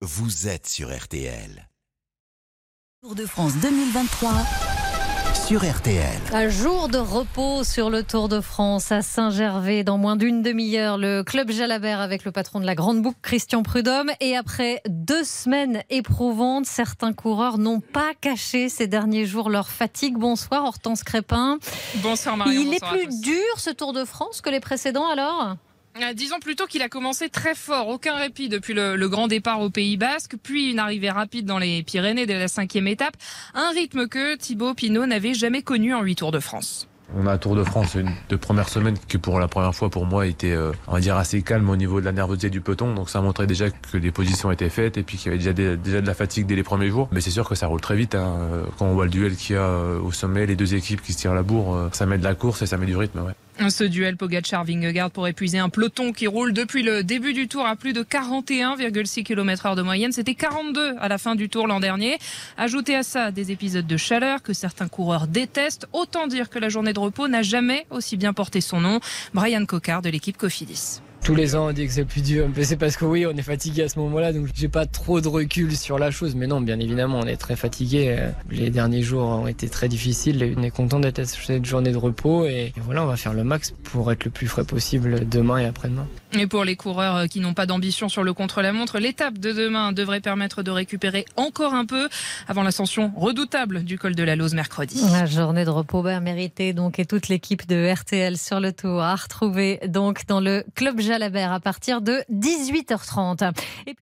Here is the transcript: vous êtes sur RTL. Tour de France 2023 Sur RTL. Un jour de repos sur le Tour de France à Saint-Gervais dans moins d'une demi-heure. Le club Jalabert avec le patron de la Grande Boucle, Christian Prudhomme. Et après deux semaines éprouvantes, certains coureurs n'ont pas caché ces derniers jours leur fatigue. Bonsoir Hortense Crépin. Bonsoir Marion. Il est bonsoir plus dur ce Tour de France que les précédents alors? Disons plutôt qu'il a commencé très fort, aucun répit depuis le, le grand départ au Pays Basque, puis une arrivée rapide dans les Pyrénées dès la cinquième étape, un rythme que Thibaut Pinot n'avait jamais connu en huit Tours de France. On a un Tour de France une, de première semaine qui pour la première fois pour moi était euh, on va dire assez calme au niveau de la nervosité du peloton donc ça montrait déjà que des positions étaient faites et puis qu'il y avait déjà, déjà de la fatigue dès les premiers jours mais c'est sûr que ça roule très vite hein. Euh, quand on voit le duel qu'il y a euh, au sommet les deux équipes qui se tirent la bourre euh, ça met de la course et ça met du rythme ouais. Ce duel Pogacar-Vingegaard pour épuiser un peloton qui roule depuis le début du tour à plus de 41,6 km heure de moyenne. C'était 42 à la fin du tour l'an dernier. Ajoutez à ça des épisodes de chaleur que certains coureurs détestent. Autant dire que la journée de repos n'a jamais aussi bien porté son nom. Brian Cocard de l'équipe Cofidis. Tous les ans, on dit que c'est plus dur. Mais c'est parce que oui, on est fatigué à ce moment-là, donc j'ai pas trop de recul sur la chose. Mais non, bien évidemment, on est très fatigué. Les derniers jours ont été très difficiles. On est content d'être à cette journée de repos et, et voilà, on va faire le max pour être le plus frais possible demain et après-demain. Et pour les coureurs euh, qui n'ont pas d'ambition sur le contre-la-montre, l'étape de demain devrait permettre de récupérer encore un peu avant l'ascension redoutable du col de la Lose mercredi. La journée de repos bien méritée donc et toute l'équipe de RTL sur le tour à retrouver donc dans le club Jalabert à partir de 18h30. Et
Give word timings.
vous 0.00 0.46
êtes 0.46 0.68
sur 0.68 0.96
RTL. 0.96 1.68
Tour 3.02 3.16
de 3.16 3.26
France 3.26 3.54
2023 3.56 4.30
Sur 5.34 5.68
RTL. 5.68 6.20
Un 6.32 6.48
jour 6.48 6.88
de 6.88 6.98
repos 6.98 7.64
sur 7.64 7.90
le 7.90 8.04
Tour 8.04 8.28
de 8.28 8.40
France 8.40 8.92
à 8.92 9.02
Saint-Gervais 9.02 9.82
dans 9.82 9.98
moins 9.98 10.14
d'une 10.14 10.40
demi-heure. 10.40 10.98
Le 10.98 11.24
club 11.24 11.50
Jalabert 11.50 12.00
avec 12.00 12.24
le 12.24 12.30
patron 12.30 12.60
de 12.60 12.66
la 12.66 12.76
Grande 12.76 13.02
Boucle, 13.02 13.18
Christian 13.22 13.64
Prudhomme. 13.64 14.12
Et 14.20 14.36
après 14.36 14.82
deux 14.88 15.24
semaines 15.24 15.82
éprouvantes, 15.90 16.66
certains 16.66 17.12
coureurs 17.12 17.58
n'ont 17.58 17.80
pas 17.80 18.12
caché 18.20 18.68
ces 18.68 18.86
derniers 18.86 19.26
jours 19.26 19.50
leur 19.50 19.68
fatigue. 19.68 20.16
Bonsoir 20.16 20.64
Hortense 20.64 21.02
Crépin. 21.02 21.58
Bonsoir 21.96 22.36
Marion. 22.36 22.60
Il 22.60 22.68
est 22.68 22.80
bonsoir 22.80 22.92
plus 22.92 23.20
dur 23.20 23.58
ce 23.58 23.70
Tour 23.70 23.92
de 23.92 24.04
France 24.04 24.42
que 24.42 24.50
les 24.50 24.60
précédents 24.60 25.08
alors? 25.08 25.56
Disons 26.14 26.38
plutôt 26.40 26.66
qu'il 26.66 26.82
a 26.82 26.88
commencé 26.88 27.28
très 27.28 27.54
fort, 27.54 27.88
aucun 27.88 28.14
répit 28.14 28.48
depuis 28.48 28.74
le, 28.74 28.96
le 28.96 29.08
grand 29.08 29.28
départ 29.28 29.60
au 29.60 29.70
Pays 29.70 29.96
Basque, 29.96 30.36
puis 30.42 30.70
une 30.70 30.78
arrivée 30.78 31.10
rapide 31.10 31.46
dans 31.46 31.58
les 31.58 31.82
Pyrénées 31.82 32.26
dès 32.26 32.38
la 32.38 32.48
cinquième 32.48 32.86
étape, 32.86 33.16
un 33.54 33.70
rythme 33.70 34.08
que 34.08 34.36
Thibaut 34.36 34.74
Pinot 34.74 35.06
n'avait 35.06 35.34
jamais 35.34 35.62
connu 35.62 35.94
en 35.94 36.02
huit 36.02 36.16
Tours 36.16 36.32
de 36.32 36.40
France. 36.40 36.88
On 37.16 37.26
a 37.26 37.32
un 37.32 37.38
Tour 37.38 37.56
de 37.56 37.64
France 37.64 37.94
une, 37.94 38.10
de 38.28 38.36
première 38.36 38.68
semaine 38.68 38.96
qui 39.08 39.16
pour 39.16 39.40
la 39.40 39.48
première 39.48 39.74
fois 39.74 39.88
pour 39.88 40.04
moi 40.04 40.26
était 40.26 40.52
euh, 40.52 40.72
on 40.86 40.92
va 40.92 41.00
dire 41.00 41.16
assez 41.16 41.40
calme 41.40 41.70
au 41.70 41.76
niveau 41.76 42.00
de 42.00 42.04
la 42.04 42.12
nervosité 42.12 42.50
du 42.50 42.60
peloton 42.60 42.92
donc 42.92 43.08
ça 43.08 43.22
montrait 43.22 43.46
déjà 43.46 43.70
que 43.70 43.96
des 43.96 44.10
positions 44.10 44.50
étaient 44.50 44.68
faites 44.68 44.98
et 44.98 45.02
puis 45.02 45.16
qu'il 45.16 45.32
y 45.32 45.34
avait 45.34 45.54
déjà, 45.54 45.76
déjà 45.76 46.00
de 46.02 46.06
la 46.06 46.12
fatigue 46.12 46.46
dès 46.46 46.54
les 46.54 46.62
premiers 46.62 46.90
jours 46.90 47.08
mais 47.10 47.22
c'est 47.22 47.30
sûr 47.30 47.48
que 47.48 47.54
ça 47.54 47.66
roule 47.66 47.80
très 47.80 47.96
vite 47.96 48.14
hein. 48.14 48.36
Euh, 48.38 48.64
quand 48.78 48.84
on 48.84 48.92
voit 48.92 49.04
le 49.06 49.10
duel 49.10 49.36
qu'il 49.36 49.56
y 49.56 49.58
a 49.58 49.62
euh, 49.62 49.98
au 50.00 50.12
sommet 50.12 50.44
les 50.44 50.54
deux 50.54 50.74
équipes 50.74 51.00
qui 51.00 51.14
se 51.14 51.18
tirent 51.18 51.34
la 51.34 51.42
bourre 51.42 51.74
euh, 51.74 51.88
ça 51.92 52.04
met 52.04 52.18
de 52.18 52.24
la 52.24 52.34
course 52.34 52.60
et 52.60 52.66
ça 52.66 52.76
met 52.76 52.84
du 52.84 52.96
rythme 52.96 53.20
ouais. 53.20 53.32
Ce 53.68 53.82
duel 53.84 54.16
Pogacar-Vingegaard 54.16 55.10
pour 55.10 55.26
épuiser 55.26 55.58
un 55.58 55.68
peloton 55.68 56.12
qui 56.12 56.26
roule 56.26 56.52
depuis 56.52 56.82
le 56.82 57.02
début 57.02 57.32
du 57.32 57.48
tour 57.48 57.66
à 57.66 57.74
plus 57.74 57.92
de 57.92 58.02
41,6 58.02 59.24
km 59.24 59.66
heure 59.66 59.76
de 59.76 59.82
moyenne. 59.82 60.12
C'était 60.12 60.36
42 60.36 60.94
à 60.98 61.08
la 61.08 61.18
fin 61.18 61.34
du 61.34 61.48
tour 61.48 61.66
l'an 61.66 61.80
dernier. 61.80 62.18
Ajoutez 62.56 62.94
à 62.94 63.02
ça 63.02 63.30
des 63.32 63.50
épisodes 63.50 63.86
de 63.86 63.96
chaleur 63.96 64.42
que 64.42 64.52
certains 64.52 64.88
coureurs 64.88 65.26
détestent. 65.26 65.86
Autant 65.92 66.28
dire 66.28 66.50
que 66.50 66.58
la 66.58 66.68
journée 66.68 66.92
de 66.92 67.00
repos 67.00 67.26
n'a 67.26 67.42
jamais 67.42 67.84
aussi 67.90 68.16
bien 68.16 68.32
porté 68.32 68.60
son 68.60 68.80
nom. 68.80 69.00
Brian 69.34 69.66
Cocard 69.66 70.02
de 70.02 70.08
l'équipe 70.08 70.36
Cofidis. 70.36 71.00
Tous 71.28 71.34
les 71.34 71.54
ans, 71.56 71.66
on 71.68 71.72
dit 71.72 71.86
que 71.86 71.92
c'est 71.92 72.06
plus 72.06 72.22
dur. 72.22 72.48
Mais 72.56 72.64
c'est 72.64 72.78
parce 72.78 72.96
que 72.96 73.04
oui, 73.04 73.26
on 73.26 73.36
est 73.36 73.42
fatigué 73.42 73.82
à 73.82 73.90
ce 73.90 73.98
moment-là, 73.98 74.32
donc 74.32 74.48
j'ai 74.54 74.68
pas 74.68 74.86
trop 74.86 75.20
de 75.20 75.28
recul 75.28 75.76
sur 75.76 75.98
la 75.98 76.10
chose. 76.10 76.34
Mais 76.34 76.46
non, 76.46 76.62
bien 76.62 76.80
évidemment, 76.80 77.20
on 77.22 77.26
est 77.26 77.36
très 77.36 77.54
fatigué. 77.54 78.30
Les 78.48 78.70
derniers 78.70 79.02
jours 79.02 79.24
ont 79.28 79.46
été 79.46 79.68
très 79.68 79.88
difficiles. 79.90 80.54
On 80.56 80.62
est 80.62 80.70
content 80.70 81.00
d'être 81.00 81.18
à 81.18 81.26
cette 81.26 81.66
journée 81.66 81.92
de 81.92 81.98
repos 81.98 82.46
et, 82.46 82.72
et 82.74 82.80
voilà, 82.80 83.02
on 83.02 83.06
va 83.06 83.18
faire 83.18 83.34
le 83.34 83.44
max 83.44 83.74
pour 83.82 84.10
être 84.10 84.24
le 84.24 84.30
plus 84.30 84.46
frais 84.46 84.64
possible 84.64 85.28
demain 85.28 85.58
et 85.58 85.66
après-demain. 85.66 86.06
Et 86.32 86.46
pour 86.46 86.64
les 86.64 86.76
coureurs 86.76 87.16
euh, 87.16 87.26
qui 87.26 87.40
n'ont 87.40 87.54
pas 87.54 87.64
d'ambition 87.64 88.08
sur 88.08 88.22
le 88.22 88.34
contre-la-montre, 88.34 88.98
l'étape 88.98 89.38
de 89.38 89.52
demain 89.52 89.92
devrait 89.92 90.20
permettre 90.20 90.62
de 90.62 90.70
récupérer 90.70 91.24
encore 91.36 91.72
un 91.72 91.86
peu 91.86 92.08
avant 92.48 92.62
l'ascension 92.62 93.12
redoutable 93.16 93.82
du 93.84 93.98
col 93.98 94.14
de 94.14 94.22
la 94.22 94.36
Lose 94.36 94.54
mercredi. 94.54 95.00
La 95.10 95.24
journée 95.24 95.64
de 95.64 95.70
repos 95.70 96.02
bien 96.02 96.20
méritée 96.20 96.74
donc 96.74 96.98
et 96.98 97.06
toute 97.06 97.28
l'équipe 97.28 97.66
de 97.66 97.90
RTL 97.90 98.36
sur 98.36 98.60
le 98.60 98.72
tour 98.72 99.00
à 99.00 99.14
retrouver 99.14 99.80
donc 99.88 100.26
dans 100.26 100.40
le 100.40 100.64
club 100.74 101.00
Jalabert 101.18 101.52
à 101.52 101.58
partir 101.58 102.00
de 102.00 102.22
18h30. 102.30 103.52
Et 103.88 103.96